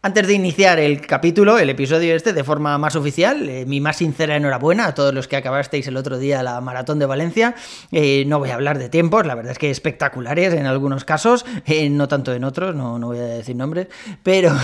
[0.00, 3.96] Antes de iniciar el capítulo, el episodio este, de forma más oficial, eh, mi más
[3.96, 7.56] sincera enhorabuena a todos los que acabasteis el otro día la maratón de Valencia.
[7.90, 11.44] Eh, no voy a hablar de tiempos, la verdad es que espectaculares en algunos casos,
[11.66, 13.88] eh, no tanto en otros, no, no voy a decir nombres,
[14.22, 14.54] pero,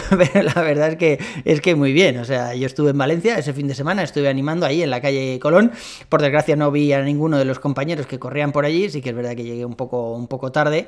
[0.55, 2.19] la verdad es que, es que muy bien.
[2.19, 5.01] O sea, yo estuve en Valencia ese fin de semana, estuve animando ahí en la
[5.01, 5.73] calle Colón.
[6.09, 9.11] Por desgracia no vi a ninguno de los compañeros que corrían por allí, sí que
[9.11, 10.87] es verdad que llegué un poco, un poco tarde,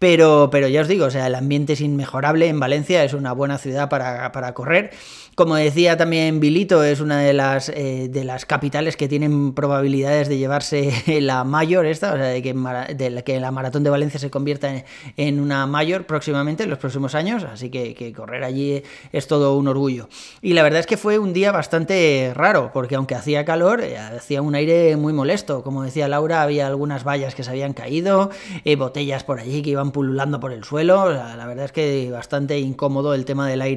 [0.00, 3.32] pero, pero ya os digo, o sea, el ambiente es inmejorable en Valencia, es una
[3.32, 4.90] buena ciudad para, correr.
[5.34, 10.28] Como decía también Vilito, es una de las, eh, de las capitales que tienen probabilidades
[10.28, 14.20] de llevarse la mayor esta, o sea, de que, de que la maratón de Valencia
[14.20, 14.84] se convierta
[15.16, 19.66] en, una mayor próximamente, en los próximos años, así que, correr allí es todo un
[19.66, 20.08] orgullo.
[20.40, 23.98] Y la verdad es que fue un día bastante raro, porque aunque hacía calor, eh,
[23.98, 25.62] hacía un aire muy molesto.
[25.62, 28.30] Como decía Laura, había algunas vallas que se habían caído,
[28.64, 32.58] eh, botellas por allí que iban pululando por el suelo, la verdad es que bastante
[32.58, 33.73] incómodo el tema del aire.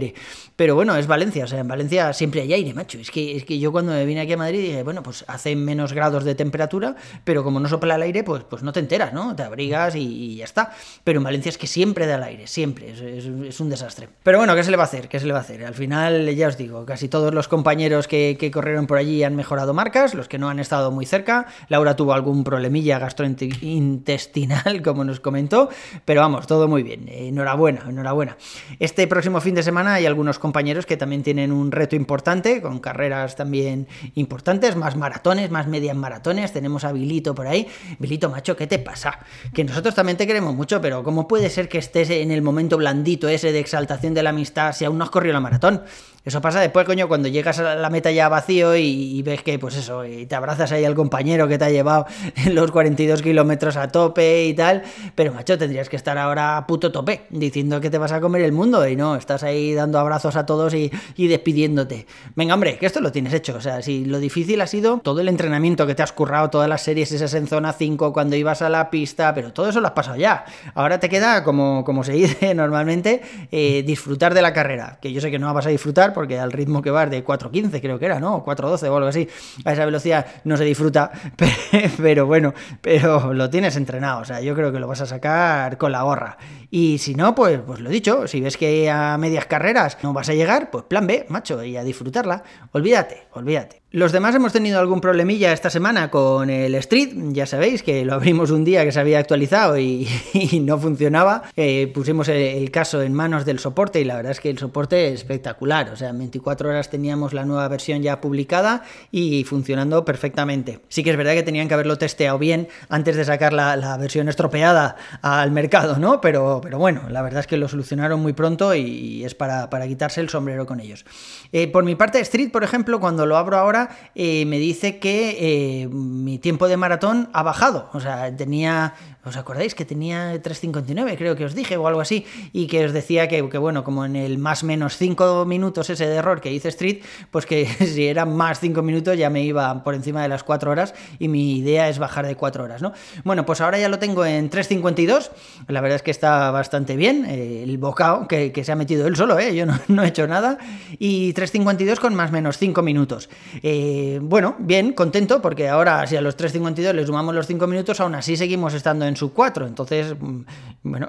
[0.55, 2.97] Pero bueno, es Valencia, o sea, en Valencia siempre hay aire, macho.
[2.97, 5.55] Es que, es que yo cuando me vine aquí a Madrid dije, bueno, pues hace
[5.55, 9.13] menos grados de temperatura, pero como no sopla el aire, pues, pues no te enteras,
[9.13, 9.35] ¿no?
[9.35, 10.71] Te abrigas y, ya está.
[11.03, 12.91] Pero en Valencia es que siempre da el aire, siempre.
[12.91, 14.07] Es, un desastre.
[14.23, 15.09] Pero bueno, ¿qué se le va a hacer?
[15.09, 15.65] ¿Qué se le va a hacer?
[15.65, 19.35] Al final, ya os digo, casi todos los compañeros que, que corrieron por allí han
[19.35, 21.47] mejorado marcas, los que no han estado muy cerca.
[21.69, 25.69] Laura tuvo algún problemilla gastrointestinal, como nos comentó,
[26.05, 27.07] pero vamos, todo muy bien.
[27.07, 28.37] Enhorabuena, enhorabuena.
[28.79, 32.79] Este próximo fin de semana hay algunos compañeros que también tienen un reto importante, con
[32.79, 36.53] carreras también importantes, más maratones, más medias maratones.
[36.53, 37.67] Tenemos a Vilito por ahí.
[37.99, 39.19] Vilito, macho, ¿qué te pasa?
[39.53, 42.77] Que nosotros también te queremos mucho, pero ¿cómo puede ser que estés en el momento
[42.77, 45.83] blandito ese de exaltación de la amistad si aún no has corrido la maratón?
[46.27, 49.77] Eso pasa después, coño, cuando llegas a la meta ya vacío y, ves que, pues
[49.77, 52.05] eso, y te abrazas ahí al compañero que te ha llevado
[52.51, 54.83] los 42 kilómetros a tope y tal.
[55.15, 58.41] Pero, macho, tendrías que estar ahora a puto tope, diciendo que te vas a comer
[58.41, 62.07] el mundo y no, estás ahí dando abrazos a todos y, despidiéndote.
[62.35, 63.55] Venga, hombre, que esto lo tienes hecho.
[63.55, 66.67] O sea, si lo difícil ha sido todo el entrenamiento que te has currado, todas
[66.67, 69.87] las series esas en zona 5 cuando ibas a la pista, pero todo eso lo
[69.87, 70.43] has pasado ya.
[70.75, 74.97] Ahora te queda, como, como se dice normalmente, eh, disfrutar de la carrera.
[75.01, 77.79] Que yo sé que no vas a disfrutar porque al ritmo que vas de 4.15
[77.79, 78.43] creo que era, ¿no?
[78.43, 79.29] 4.12 o algo así,
[79.63, 81.11] a esa velocidad no se disfruta,
[82.01, 85.77] pero bueno, pero lo tienes entrenado, o sea, yo creo que lo vas a sacar
[85.77, 86.39] con la gorra.
[86.71, 90.27] Y si no, pues, pues lo dicho, si ves que a medias carreras no vas
[90.29, 92.41] a llegar, pues plan B, macho, y a disfrutarla.
[92.71, 93.83] Olvídate, olvídate.
[93.91, 98.15] Los demás hemos tenido algún problemilla esta semana con el Street, ya sabéis que lo
[98.15, 100.09] abrimos un día que se había actualizado y,
[100.61, 101.43] no funcionaba.
[101.55, 105.07] Eh, pusimos el, caso en manos del soporte y la verdad es que el soporte
[105.07, 105.89] es espectacular.
[105.91, 110.79] O sea, en 24 horas teníamos la nueva versión ya publicada y funcionando perfectamente.
[110.89, 114.29] Sí que es verdad que tenían que haberlo testeado bien antes de sacar la, versión
[114.29, 116.21] estropeada al mercado, ¿no?
[116.21, 120.21] Pero, pero bueno, la verdad es que lo solucionaron muy pronto y es para, quitarse
[120.21, 121.05] el sombrero con ellos.
[121.51, 125.37] Eh, por mi parte, Street, por ejemplo, cuando lo abro ahora, eh, me dice que
[125.83, 127.89] eh, mi tiempo de maratón ha bajado.
[127.93, 128.93] O sea, tenía
[129.27, 132.25] ¿Os acordáis que tenía 3.59, creo que os dije, o algo así?
[132.53, 136.41] Y que os decía que, bueno, como en el más menos 5 minutos ese error
[136.41, 137.01] que hice Street,
[137.31, 140.71] pues que si eran más 5 minutos ya me iba por encima de las 4
[140.71, 142.93] horas y mi idea es bajar de 4 horas, ¿no?
[143.23, 145.31] Bueno, pues ahora ya lo tengo en 3.52,
[145.67, 149.15] la verdad es que está bastante bien, eh, el bocado que, se ha metido él
[149.15, 149.55] solo, ¿eh?
[149.55, 150.57] Yo no, he hecho nada,
[150.99, 153.29] y 3.52 con más menos 5 minutos.
[153.63, 157.99] Eh, bueno, bien, contento, porque ahora si a los 3.52 le sumamos los 5 minutos,
[157.99, 159.67] aún así seguimos estando en sub 4.
[159.67, 160.41] Entonces, mm,
[160.83, 161.07] bueno,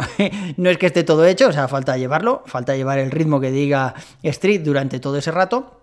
[0.56, 3.50] no es que esté todo hecho, o sea, falta llevarlo, falta llevar el ritmo que
[3.50, 5.77] diga Street durante todo ese rato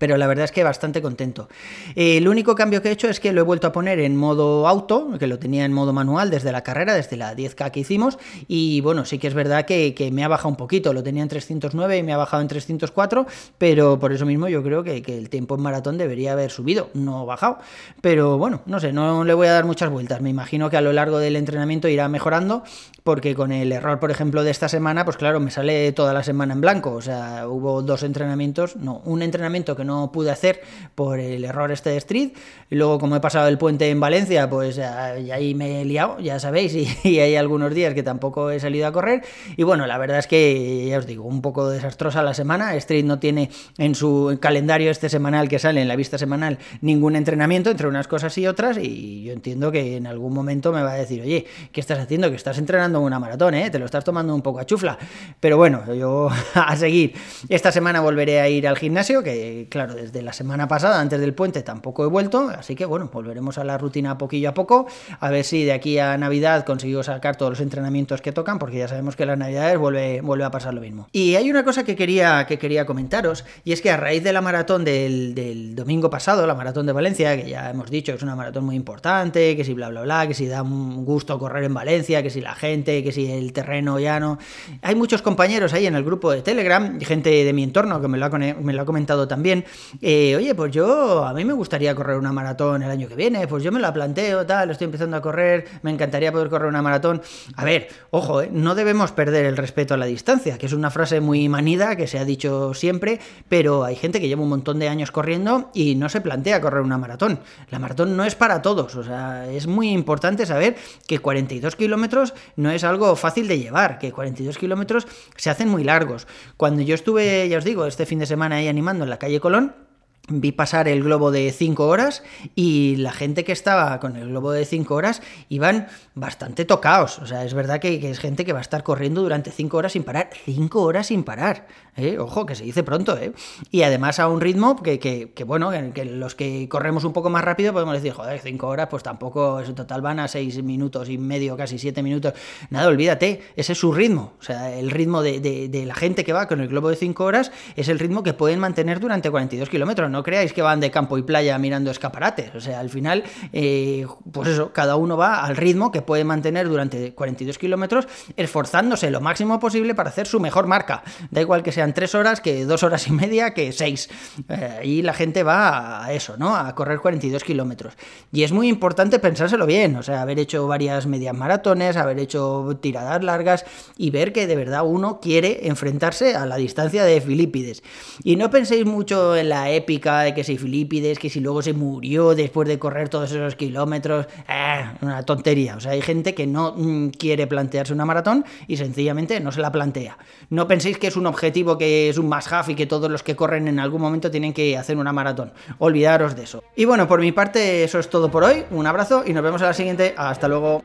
[0.00, 1.48] pero la verdad es que bastante contento.
[1.94, 4.66] el único cambio que he hecho es que lo he vuelto a poner en modo
[4.66, 8.18] auto, que lo tenía en modo manual desde la carrera, desde la 10K que hicimos,
[8.48, 11.28] y bueno, sí que es verdad que, me ha bajado un poquito, lo tenía en
[11.28, 13.26] 309 y me ha bajado en 304,
[13.58, 17.26] pero por eso mismo yo creo que, el tiempo en maratón debería haber subido, no
[17.26, 17.58] bajado,
[18.00, 20.80] pero bueno, no sé, no le voy a dar muchas vueltas, me imagino que a
[20.80, 22.62] lo largo del entrenamiento irá mejorando,
[23.04, 26.22] porque con el error, por ejemplo, de esta semana, pues claro, me sale toda la
[26.22, 30.30] semana en blanco, o sea, hubo dos entrenamientos, no, un entrenamiento que no no pude
[30.30, 30.60] hacer
[30.94, 32.30] por el error este de Street.
[32.70, 36.74] Luego, como he pasado el puente en Valencia, pues ahí me he liado, ya sabéis,
[37.04, 39.22] y, hay algunos días que tampoco he salido a correr.
[39.56, 42.74] Y bueno, la verdad es que, ya os digo, un poco desastrosa la semana.
[42.76, 47.16] Street no tiene en su calendario este semanal que sale, en la vista semanal, ningún
[47.16, 48.78] entrenamiento entre unas cosas y otras.
[48.78, 52.30] Y yo entiendo que en algún momento me va a decir, oye, ¿qué estás haciendo?
[52.30, 53.70] Que estás entrenando una maratón, ¿eh?
[53.70, 54.96] Te lo estás tomando un poco a chufla.
[55.40, 57.14] Pero bueno, yo a seguir.
[57.48, 61.34] Esta semana volveré a ir al gimnasio, que claro, desde la semana pasada, antes del
[61.34, 62.48] puente, tampoco he vuelto.
[62.48, 64.86] Así que bueno, volveremos a la rutina poquillo a poco.
[65.18, 68.78] A ver si de aquí a Navidad consigo sacar todos los entrenamientos que tocan, porque
[68.78, 71.08] ya sabemos que las Navidades vuelve, vuelve a pasar lo mismo.
[71.12, 74.32] Y hay una cosa que quería, que quería comentaros, y es que a raíz de
[74.32, 78.16] la maratón del, del domingo pasado, la maratón de Valencia, que ya hemos dicho que
[78.16, 81.38] es una maratón muy importante, que si bla bla bla, que si da un gusto
[81.38, 84.38] correr en Valencia, que si la gente, que si el terreno llano.
[84.82, 88.18] Hay muchos compañeros ahí en el grupo de Telegram, gente de mi entorno que me
[88.18, 89.64] lo ha, me lo ha comentado también.
[90.00, 93.46] Eh, oye, pues yo, a mí me gustaría correr una maratón el año que viene,
[93.46, 96.82] pues yo me la planteo, tal, estoy empezando a correr, me encantaría poder correr una
[96.82, 97.22] maratón.
[97.56, 100.90] A ver, ojo, eh, no debemos perder el respeto a la distancia, que es una
[100.90, 104.78] frase muy manida que se ha dicho siempre, pero hay gente que lleva un montón
[104.78, 107.40] de años corriendo y no se plantea correr una maratón.
[107.70, 110.76] La maratón no es para todos, o sea, es muy importante saber
[111.06, 115.06] que 42 kilómetros no es algo fácil de llevar, que 42 kilómetros
[115.36, 116.26] se hacen muy largos.
[116.56, 119.40] Cuando yo estuve, ya os digo, este fin de semana ahí animando en la calle
[119.40, 119.89] Colón, Aaron?
[120.30, 122.22] Vi pasar el globo de 5 horas
[122.54, 127.18] y la gente que estaba con el globo de 5 horas iban bastante tocados.
[127.18, 129.92] O sea, es verdad que, es gente que va a estar corriendo durante 5 horas
[129.92, 130.30] sin parar.
[130.44, 131.66] 5 horas sin parar.
[131.96, 132.18] ¿eh?
[132.18, 133.16] Ojo, que se dice pronto.
[133.18, 133.32] ¿eh?
[133.70, 137.44] Y además a un ritmo que, que, bueno, que, los que corremos un poco más
[137.44, 141.18] rápido podemos decir, joder, 5 horas, pues tampoco, en total van a 6 minutos y
[141.18, 142.34] medio, casi 7 minutos.
[142.70, 144.34] Nada, olvídate, ese es su ritmo.
[144.38, 146.96] O sea, el ritmo de, de, de la gente que va con el globo de
[146.96, 150.10] 5 horas es el ritmo que pueden mantener durante 42 kilómetros.
[150.10, 152.54] No creáis que van de campo y playa mirando escaparates.
[152.54, 156.68] O sea, al final, eh, pues eso, cada uno va al ritmo que puede mantener
[156.68, 161.02] durante 42 kilómetros, esforzándose lo máximo posible para hacer su mejor marca.
[161.30, 164.10] Da igual que sean 3 horas, que 2 horas y media, que 6.
[164.48, 166.56] Eh, y la gente va a eso, ¿no?
[166.56, 167.94] A correr 42 kilómetros.
[168.32, 172.78] Y es muy importante pensárselo bien, o sea, haber hecho varias medias maratones, haber hecho
[172.80, 173.64] tiradas largas
[173.96, 177.82] y ver que de verdad uno quiere enfrentarse a la distancia de Filipides.
[178.22, 181.72] Y no penséis mucho en la épica de que si Filipides, que si luego se
[181.72, 185.76] murió después de correr todos esos kilómetros, eh, una tontería.
[185.76, 189.60] O sea, hay gente que no mm, quiere plantearse una maratón y sencillamente no se
[189.60, 190.18] la plantea.
[190.48, 193.22] No penséis que es un objetivo que es un más have y que todos los
[193.22, 195.52] que corren en algún momento tienen que hacer una maratón.
[195.78, 196.64] Olvidaros de eso.
[196.74, 198.64] Y bueno, por mi parte eso es todo por hoy.
[198.70, 200.14] Un abrazo y nos vemos a la siguiente.
[200.16, 200.82] Hasta luego.